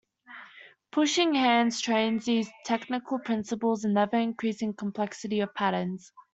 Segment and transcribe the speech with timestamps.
[0.91, 6.11] Pushing hands trains these technical principles in ever increasing complexity of patterns.